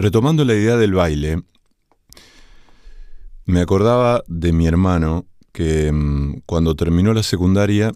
[0.00, 1.42] retomando la idea del baile,
[3.44, 7.92] me acordaba de mi hermano que mm, cuando terminó la secundaria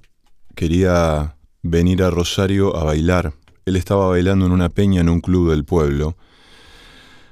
[0.55, 3.33] quería venir a Rosario a bailar.
[3.65, 6.19] Él estaba bailando en una peña en un club del pueblo.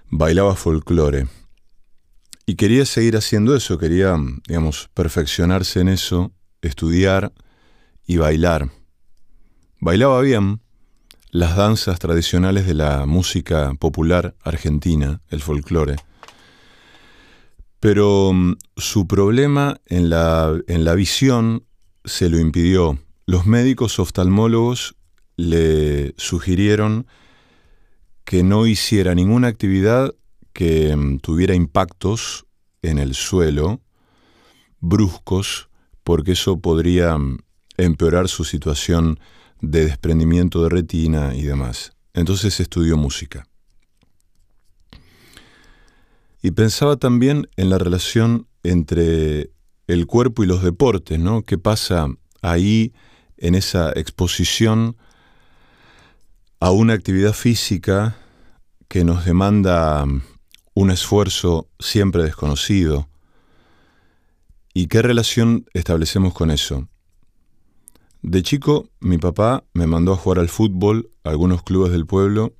[0.08, 1.26] Bailaba folclore.
[2.46, 4.16] Y quería seguir haciendo eso, quería,
[4.48, 6.32] digamos, perfeccionarse en eso,
[6.62, 7.34] estudiar
[8.06, 8.70] y bailar.
[9.80, 10.61] Bailaba bien
[11.32, 15.96] las danzas tradicionales de la música popular argentina, el folclore.
[17.80, 21.64] Pero mm, su problema en la, en la visión
[22.04, 22.98] se lo impidió.
[23.24, 24.94] Los médicos oftalmólogos
[25.36, 27.06] le sugirieron
[28.24, 30.14] que no hiciera ninguna actividad
[30.52, 32.44] que mm, tuviera impactos
[32.82, 33.80] en el suelo
[34.80, 35.70] bruscos,
[36.04, 37.38] porque eso podría mm,
[37.78, 39.18] empeorar su situación
[39.62, 41.92] de desprendimiento de retina y demás.
[42.12, 43.46] Entonces estudió música.
[46.42, 49.52] Y pensaba también en la relación entre
[49.86, 51.42] el cuerpo y los deportes, ¿no?
[51.42, 52.08] ¿Qué pasa
[52.42, 52.92] ahí
[53.38, 54.96] en esa exposición
[56.58, 58.16] a una actividad física
[58.88, 60.04] que nos demanda
[60.74, 63.08] un esfuerzo siempre desconocido?
[64.74, 66.88] ¿Y qué relación establecemos con eso?
[68.22, 72.54] De chico, mi papá me mandó a jugar al fútbol a algunos clubes del pueblo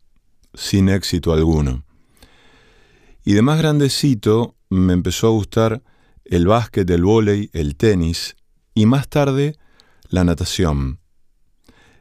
[0.55, 1.85] sin éxito alguno.
[3.25, 5.83] Y de más grandecito me empezó a gustar
[6.25, 8.37] el básquet, el vóley, el tenis
[8.75, 9.57] y más tarde
[10.09, 10.99] la natación.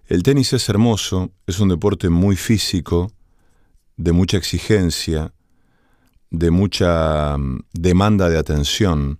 [0.07, 3.11] El tenis es hermoso, es un deporte muy físico,
[3.95, 5.33] de mucha exigencia,
[6.31, 9.19] de mucha mm, demanda de atención.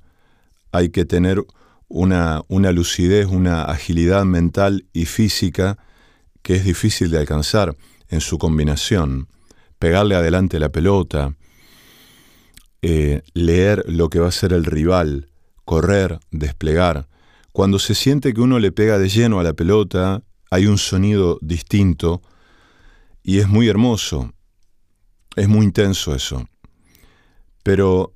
[0.72, 1.46] Hay que tener
[1.92, 5.78] una, una lucidez, una agilidad mental y física
[6.42, 7.76] que es difícil de alcanzar
[8.10, 9.28] en su combinación.
[9.78, 11.36] Pegarle adelante la pelota,
[12.82, 15.30] eh, leer lo que va a ser el rival,
[15.66, 17.08] correr, desplegar.
[17.52, 21.38] Cuando se siente que uno le pega de lleno a la pelota, hay un sonido
[21.42, 22.22] distinto
[23.22, 24.34] y es muy hermoso,
[25.36, 26.48] es muy intenso eso.
[27.64, 28.14] Pero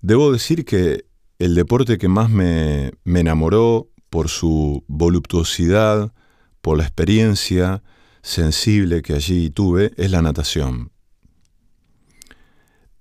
[0.00, 1.04] debo decir que
[1.44, 6.14] el deporte que más me, me enamoró por su voluptuosidad,
[6.62, 7.82] por la experiencia
[8.22, 10.90] sensible que allí tuve, es la natación.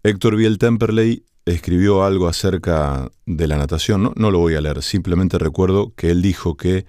[0.03, 5.37] Héctor Biel Temperley escribió algo acerca de la natación, no, lo voy a leer, simplemente
[5.37, 6.85] recuerdo que él dijo que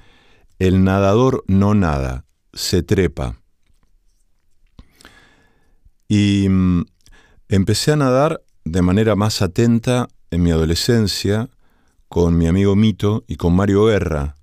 [0.59, 3.41] el nadador no nada, se trepa.
[6.09, 6.83] Y mm,
[7.49, 11.49] empecé a nadar de manera más atenta en mi adolescencia
[12.09, 14.37] con mi amigo Mito y con Mario Guerra,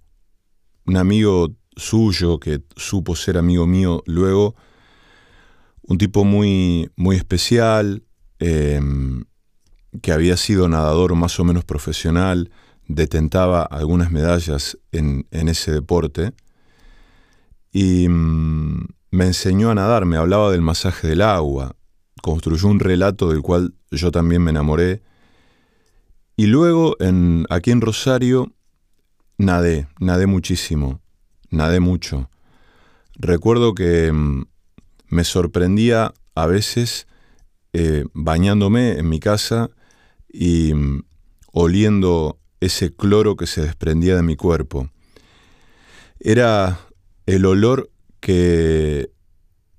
[0.85, 4.55] un amigo suyo que supo ser amigo mío luego,
[5.83, 8.03] un tipo muy, muy especial,
[8.41, 9.25] Em,
[10.01, 12.49] que había sido nadador más o menos profesional,
[12.87, 16.33] detentaba algunas medallas en, ese deporte,
[17.71, 21.75] y mm, me enseñó a nadar, me hablaba del masaje del agua,
[22.23, 25.03] construyó un relato del cual yo también me enamoré,
[26.41, 28.51] y luego en, aquí en Rosario
[29.37, 30.99] nadé, nadé muchísimo,
[31.51, 32.31] nadé mucho.
[33.13, 34.45] Recuerdo que mm,
[35.09, 37.05] me sorprendía a veces
[37.73, 39.69] eh, bañándome en mi casa
[40.33, 41.03] y mm,
[41.51, 44.89] oliendo ese cloro que se desprendía de mi cuerpo.
[46.19, 46.79] Era
[47.27, 49.11] el olor que,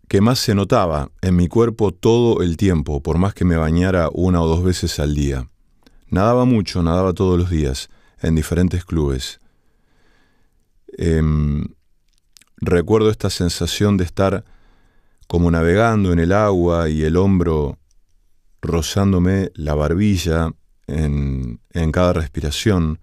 [0.07, 4.11] que más se notaba en mi cuerpo todo el tiempo, por más que me bañara
[4.13, 5.49] una o dos veces al día.
[6.13, 7.89] Nadaba mucho, nadaba todos los días,
[8.21, 9.41] en diferentes clubes.
[10.99, 11.65] Em,
[12.59, 14.45] recuerdo esta sensación de estar
[15.27, 17.79] como navegando en el agua y el hombro
[18.61, 20.51] rozándome la barbilla
[20.87, 21.61] en,
[21.93, 23.01] cada respiración,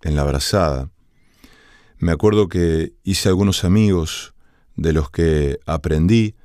[0.00, 0.88] en la brazada.
[1.98, 4.32] Me acuerdo que hice algunos amigos
[4.76, 6.36] de los que aprendí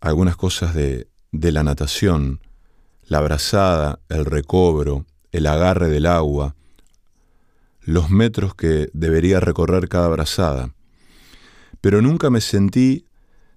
[0.00, 2.40] algunas cosas de, de la natación,
[3.02, 5.04] la brazada, el recobro,
[5.38, 6.54] el agarre del agua,
[7.80, 10.74] los metros que debería recorrer cada brazada.
[11.80, 13.06] Pero nunca me sentí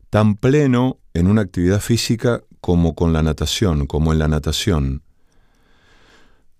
[0.09, 5.03] tan pleno en una actividad física como con la natación, como en la natación.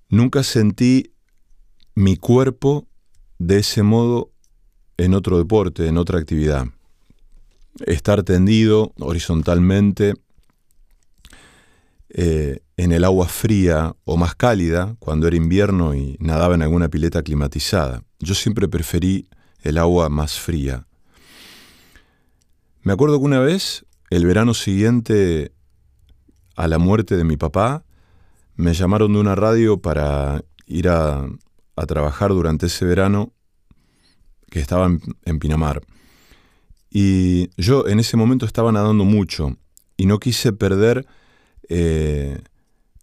[0.10, 1.14] Nunca sentí
[1.96, 2.88] mi cuerpo
[3.38, 4.32] de ese modo
[4.98, 6.66] en otro deporte, en otra actividad.
[7.86, 10.14] Estar tendido horizontalmente
[12.10, 16.90] eh, en el agua fría o más cálida cuando era invierno y nadaba en alguna
[16.90, 18.04] pileta climatizada.
[18.18, 19.30] Yo siempre preferí
[19.62, 20.88] el agua más fría.
[22.82, 25.52] Me acuerdo que una vez, el verano siguiente
[26.56, 27.86] a la muerte de mi papá,
[28.56, 31.28] me llamaron de una radio para ir a,
[31.88, 33.34] trabajar durante ese verano
[34.50, 34.88] que estaba
[35.26, 35.82] en, Pinamar.
[36.92, 39.58] Y yo en ese momento estaba nadando mucho
[39.98, 41.08] y no quise perder
[41.70, 42.40] eh,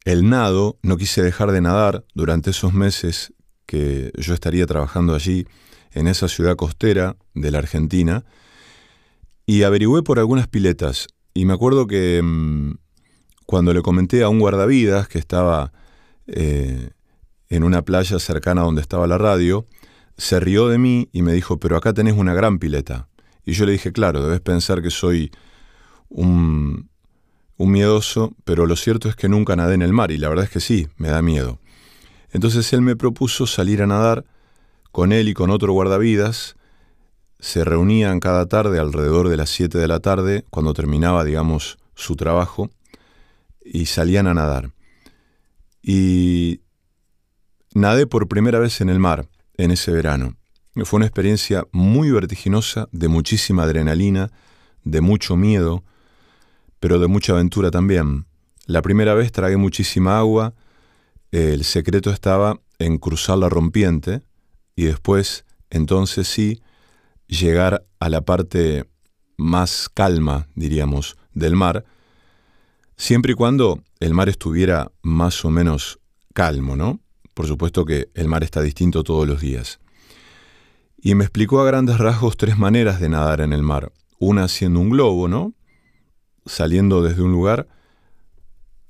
[0.09, 3.35] el nado, no quise dejar de nadar durante esos meses
[3.67, 5.47] que yo estaría trabajando allí
[5.93, 8.25] en esa ciudad costera de la Argentina
[9.45, 12.77] y averigüé por algunas piletas y me acuerdo que mm,
[13.45, 15.73] cuando le comenté a un guardavidas que estaba
[16.27, 16.89] eh,
[17.51, 19.67] en una playa cercana donde estaba la radio,
[20.17, 23.11] se rió de mí y me dijo, pero acá tenés una gran pileta.
[23.45, 25.31] Y yo le dije, claro, debes pensar que soy
[26.09, 26.88] un,
[27.59, 30.45] un miedoso, pero lo cierto es que nunca nadé en el mar y la verdad
[30.45, 31.59] es que sí, me da miedo.
[32.31, 34.25] Entonces él me propuso salir a nadar
[34.93, 36.57] con él y con otro guardavidas.
[37.41, 42.17] Se reunían cada tarde alrededor de las 7 de la tarde, cuando terminaba, digamos, su
[42.17, 42.71] trabajo,
[43.65, 44.71] y salían a nadar.
[45.83, 46.61] Y
[47.75, 50.37] nadé por primera vez en el mar en ese verano.
[50.85, 54.31] Fue una experiencia muy vertiginosa, de muchísima adrenalina,
[54.85, 55.83] de mucho miedo,
[56.81, 58.27] pero de mucha aventura también.
[58.67, 60.55] La primera vez tragué muchísima agua,
[61.31, 64.23] el secreto estaba en cruzar la rompiente
[64.77, 66.63] y después, entonces sí,
[67.27, 68.89] llegar a la parte
[69.37, 71.85] más calma, diríamos, del mar,
[72.97, 75.99] siempre y cuando el mar estuviera más o menos
[76.35, 77.01] calmo, ¿no?
[77.35, 79.81] Por supuesto que el mar está distinto todos los días.
[81.01, 83.93] Y me explicó a grandes rasgos tres maneras de nadar en el mar.
[84.19, 85.55] Una haciendo un globo, ¿no?
[86.49, 87.69] Saliendo desde un lugar,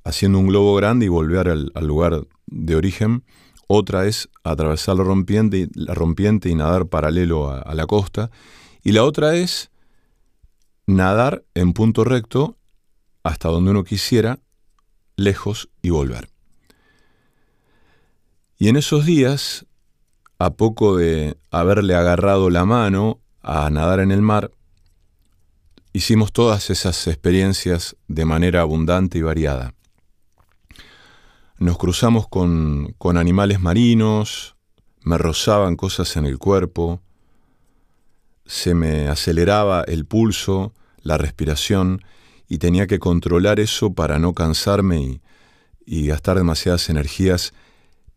[0.04, 3.24] haciendo un globo grande y volver al, lugar de origen.
[3.66, 8.30] Otra es atravesar la rompiente, rompiente y nadar paralelo a la costa.
[8.82, 9.70] Y la otra es
[10.86, 12.56] nadar en punto recto
[13.22, 14.38] hasta donde uno quisiera,
[15.16, 16.30] lejos y volver.
[18.56, 19.66] Y en esos días,
[20.38, 24.50] a poco de haberle agarrado la mano a nadar en el mar,
[25.98, 29.74] hicimos todas esas experiencias de manera abundante y variada.
[31.58, 34.54] Nos cruzamos con, con animales marinos,
[35.02, 37.02] me rozaban cosas en el cuerpo,
[38.46, 40.72] se me aceleraba el pulso,
[41.02, 42.00] la respiración,
[42.48, 45.20] y tenía que controlar eso para no cansarme
[45.84, 47.52] y, gastar demasiadas energías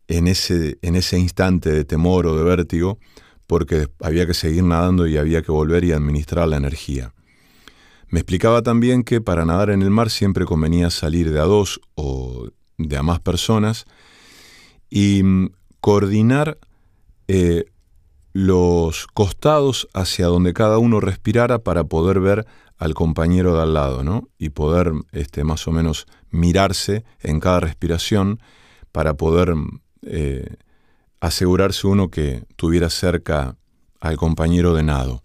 [0.08, 3.00] en ese, en ese instante de temor o de vértigo,
[3.48, 7.12] porque había que seguir nadando y había que volver y administrar la energía.
[8.12, 11.80] Me explicaba también que para nadar en el mar siempre convenía salir de a dos
[11.96, 13.86] o de a más personas
[14.90, 16.58] y mm, coordinar
[17.30, 17.64] eh,
[18.34, 22.46] los costados hacia donde cada uno respirara para poder ver
[22.78, 24.28] al compañero de al lado, ¿no?
[24.38, 28.42] Y poder este, más o menos mirarse en cada respiración
[28.92, 29.54] para poder
[30.02, 30.58] eh,
[31.22, 33.56] asegurarse uno que tuviera cerca
[34.02, 35.24] al compañero de nado.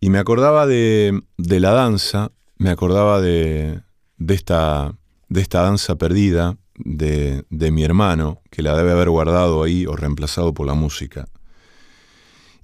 [0.00, 3.82] Y me acordaba de, la danza, me acordaba de,
[4.28, 4.94] esta,
[5.28, 9.96] de esta danza perdida de, de mi hermano, que la debe haber guardado ahí o
[9.96, 11.26] reemplazado por la música.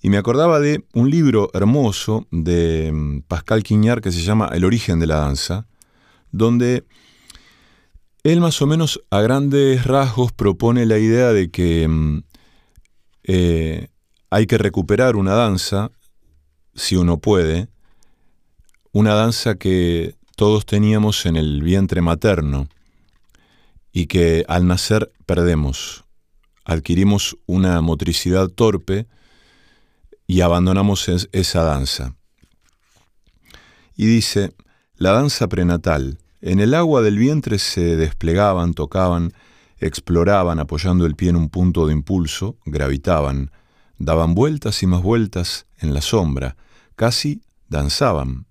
[0.03, 4.65] Y me acordaba de un libro hermoso de mm, Pascal Quiñar que se llama El
[4.65, 5.69] origen de la danza,
[6.33, 6.85] donde
[8.25, 12.23] él más o menos a grandes rasgos propone la idea de que mm,
[13.25, 13.89] eh,
[14.31, 15.93] hay que recuperar una danza,
[16.75, 17.69] si uno puede,
[18.93, 22.69] una danza que todos teníamos en el vientre materno
[23.93, 26.05] y que al nacer perdemos.
[26.65, 29.07] Adquirimos una motricidad torpe,
[30.33, 32.17] y abandonamos esa danza.
[33.95, 34.55] Y dice,
[34.97, 39.35] la danza prenatal, en el agua del vientre se desplegaban, tocaban,
[39.79, 43.51] exploraban apoyando el pie en un punto de impulso, gravitaban,
[44.05, 46.57] daban vueltas y más vueltas en la sombra,
[46.97, 48.47] casi danzaban.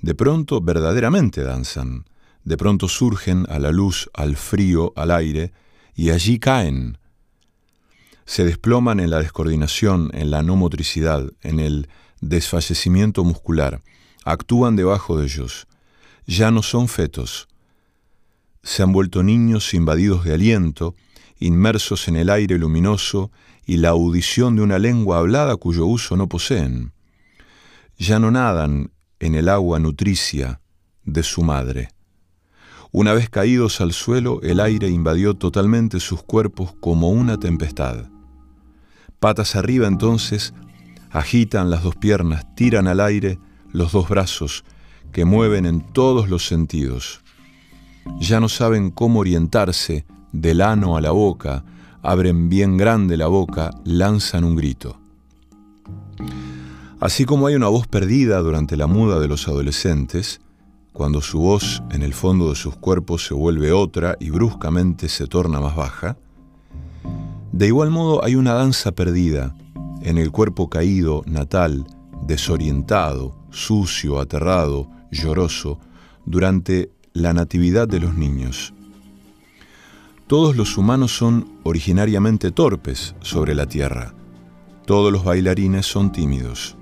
[0.00, 2.06] De pronto verdaderamente danzan,
[2.44, 5.52] de pronto surgen a la luz, al frío, al aire,
[5.94, 6.96] y allí caen,
[8.24, 11.88] se desploman en la descoordinación, en la no motricidad, en el
[12.20, 13.82] desfallecimiento muscular,
[14.24, 15.66] actúan debajo de ellos,
[16.26, 17.48] ya no son fetos,
[18.62, 20.94] se han vuelto niños invadidos de aliento,
[21.38, 23.30] inmersos en el aire luminoso
[23.68, 26.92] y la audición de una lengua hablada cuyo uso no poseen.
[27.98, 30.62] Ya no nadan en el agua nutricia
[31.04, 31.90] de su madre.
[32.92, 38.06] Una vez caídos al suelo, el aire invadió totalmente sus cuerpos como una tempestad.
[39.20, 40.54] Patas arriba entonces,
[41.10, 43.38] agitan las dos piernas, tiran al aire
[43.70, 44.64] los dos brazos
[45.12, 47.20] que mueven en todos los sentidos.
[48.18, 51.66] ya no saben cómo orientarse del ano a la boca,
[52.02, 54.98] abren bien grande la boca, lanzan un grito.
[57.00, 60.40] Así como hay una voz perdida durante la muda de los adolescentes,
[60.92, 65.26] cuando su voz en el fondo de sus cuerpos se vuelve otra y bruscamente se
[65.26, 66.16] torna más baja,
[67.52, 69.56] de igual modo hay una danza perdida
[70.02, 71.86] en el cuerpo caído, natal,
[72.26, 75.78] desorientado, sucio, aterrado, lloroso,
[76.26, 78.74] durante la natividad de los niños.
[80.26, 84.14] Todos los humanos son originariamente torpes sobre la tierra.
[84.86, 86.76] Todos los bailarines son tímidos.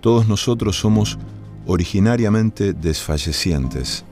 [0.00, 1.18] Todos nosotros somos
[1.66, 4.04] originariamente desfallecientes.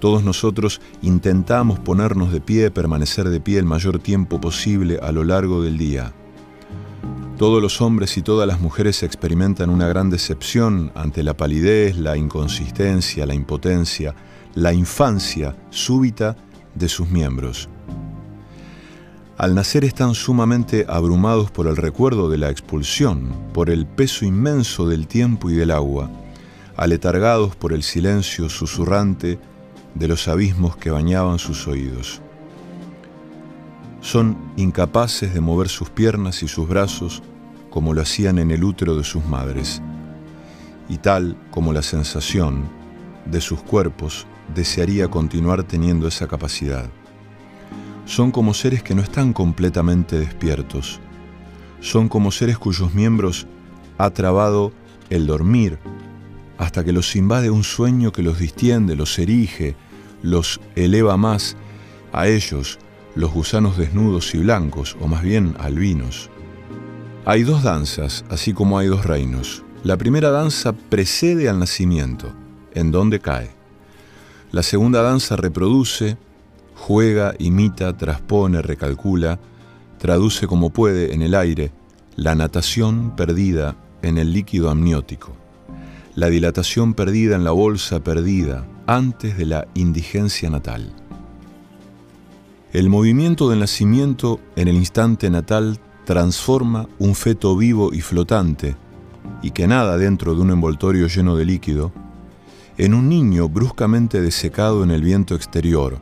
[0.00, 5.24] Todos nosotros intentamos ponernos de pie, permanecer de pie el mayor tiempo posible a lo
[5.24, 6.14] largo del día.
[7.36, 12.16] Todos los hombres y todas las mujeres experimentan una gran decepción ante la palidez, la
[12.16, 14.14] inconsistencia, la impotencia,
[14.54, 16.34] la infancia súbita
[16.74, 17.68] de sus miembros.
[19.38, 24.86] Al nacer están sumamente abrumados por el recuerdo de la expulsión, por el peso inmenso
[24.86, 26.10] del tiempo y del agua,
[26.76, 29.38] aletargados por el silencio susurrante
[29.94, 32.20] de los abismos que bañaban sus oídos.
[34.02, 37.22] Son incapaces de mover sus piernas y sus brazos
[37.70, 39.80] como lo hacían en el útero de sus madres,
[40.90, 42.68] y tal como la sensación
[43.24, 46.90] de sus cuerpos desearía continuar teniendo esa capacidad.
[48.04, 51.00] Son como seres que no están completamente despiertos.
[51.80, 53.46] Son como seres cuyos miembros
[53.98, 54.72] ha trabado
[55.10, 55.78] el dormir
[56.58, 59.74] hasta que los invade un sueño que los distiende, los erige,
[60.22, 61.56] los eleva más
[62.12, 62.78] a ellos,
[63.14, 66.30] los gusanos desnudos y blancos, o más bien albinos.
[67.24, 69.64] Hay dos danzas, así como hay dos reinos.
[69.82, 72.32] La primera danza precede al nacimiento,
[72.74, 73.50] en donde cae.
[74.52, 76.16] La segunda danza reproduce,
[76.82, 79.38] juega, imita, transpone, recalcula,
[79.98, 81.72] traduce como puede en el aire
[82.16, 85.42] la natación perdida en el líquido amniótico
[86.14, 90.92] la dilatación perdida en la bolsa perdida antes de la indigencia natal.
[92.72, 98.76] El movimiento del nacimiento en el instante natal transforma un feto vivo y flotante,
[99.42, 101.92] y que nada dentro de un envoltorio lleno de líquido,
[102.78, 105.98] en un niño bruscamente desecado en el viento exterior,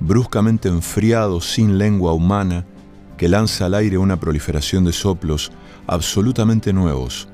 [0.00, 2.64] bruscamente enfriado sin lengua humana,
[3.16, 5.50] que lanza al aire una proliferación de soplos
[5.86, 7.28] absolutamente nuevos,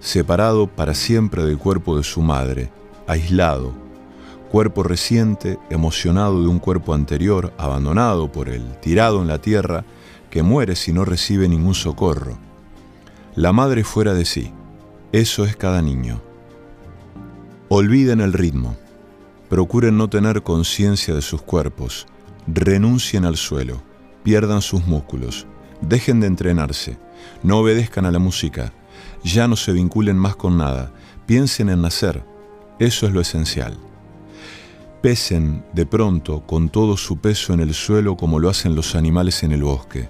[0.00, 2.70] separado para siempre del cuerpo de su madre,
[3.06, 3.72] aislado,
[4.50, 9.84] cuerpo reciente, emocionado de un cuerpo anterior, abandonado por él, tirado en la tierra,
[10.30, 12.38] que muere si no recibe ningún socorro.
[13.34, 14.52] La madre fuera de sí,
[15.12, 16.20] eso es cada niño.
[17.68, 18.76] Olviden el ritmo,
[19.48, 22.06] procuren no tener conciencia de sus cuerpos,
[22.46, 23.82] renuncien al suelo,
[24.22, 25.46] pierdan sus músculos,
[25.80, 26.98] dejen de entrenarse,
[27.42, 28.72] no obedezcan a la música,
[29.24, 30.92] ya no se vinculen más con nada,
[31.26, 32.24] piensen en nacer,
[32.78, 33.76] eso es lo esencial.
[35.02, 39.42] Pesen de pronto con todo su peso en el suelo como lo hacen los animales
[39.44, 40.08] en el bosque.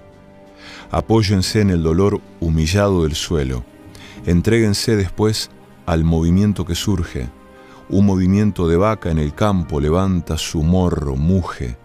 [0.90, 3.64] Apóyense en el dolor humillado del suelo.
[4.24, 5.50] Entréguense después
[5.84, 7.28] al movimiento que surge.
[7.90, 11.76] Un movimiento de vaca en el campo levanta su morro, muge.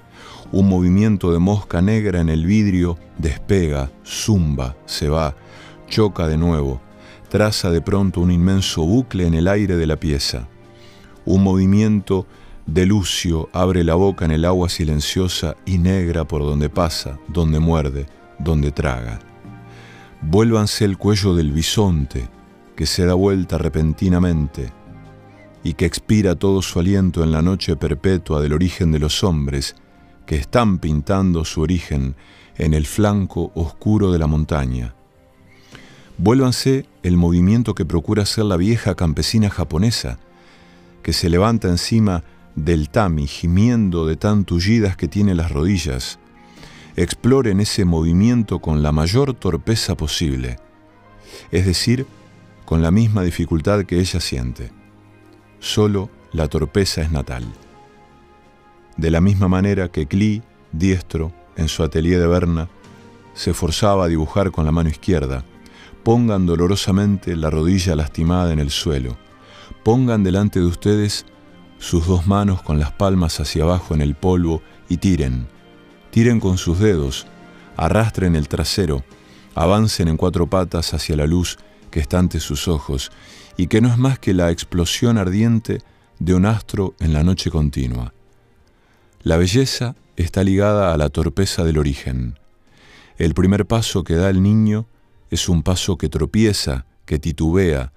[0.51, 5.35] Un movimiento de mosca negra en el vidrio despega, zumba, se va,
[5.87, 6.81] choca de nuevo
[7.33, 10.47] traza de pronto un inmenso bucle en el aire de la pieza.
[11.25, 12.27] Un movimiento
[12.67, 17.59] de lucio abre la boca en el agua silenciosa y negra por donde pasa, donde
[17.59, 18.05] muerde,
[18.37, 19.17] donde traga.
[20.21, 22.29] Vuélvanse el cuello del bisonte,
[22.75, 24.71] que se da vuelta repentinamente
[25.63, 29.75] y que expira todo su aliento en la noche perpetua del origen de los hombres,
[30.25, 32.15] que están pintando su origen
[32.57, 34.93] en el flanco oscuro de la montaña.
[36.17, 40.19] Vuélvanse el movimiento que procura ser la vieja campesina japonesa,
[41.01, 42.23] que se levanta encima
[42.55, 46.19] del tami, gimiendo de tan tullidas que tiene las rodillas.
[46.95, 50.57] Exploren ese movimiento con la mayor torpeza posible,
[51.51, 52.05] es decir,
[52.65, 54.82] con la misma dificultad que ella siente.
[55.63, 57.45] Solo la torpeza es natal.
[58.97, 60.43] De la misma manera que Klee,
[60.73, 62.67] diestro, en su atelier de Berna,
[63.33, 65.45] se forzaba a dibujar con la mano izquierda,
[66.03, 69.15] Pongan dolorosamente la rodilla lastimada en el suelo.
[69.85, 71.25] Pongan delante de ustedes
[71.79, 75.47] sus dos manos con las palmas hacia abajo en el polvo y tiren.
[76.11, 77.25] Tiren con sus dedos,
[77.77, 79.05] arrastren el trasero,
[79.55, 81.57] avancen en cuatro patas hacia la luz
[81.89, 83.13] que está ante sus ojos
[83.57, 85.81] y que no es más que la explosión ardiente
[86.19, 88.13] de un astro en la noche continua.
[89.21, 92.39] La belleza está ligada a la torpeza del origen.
[93.17, 94.87] El primer paso que da el niño
[95.29, 97.93] es un paso que tropieza, que titubea,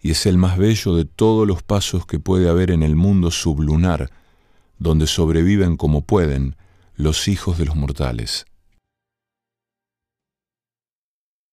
[0.00, 3.30] y es el más bello de todos los pasos que puede haber en el mundo
[3.30, 4.10] sublunar,
[4.78, 6.56] donde sobreviven como pueden
[6.94, 8.46] los hijos de los mortales.